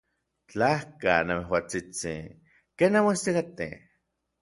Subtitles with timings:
[0.51, 2.25] Tlajka, namejuatsitsin.
[2.77, 3.73] ¿Ken nanmoestikatej?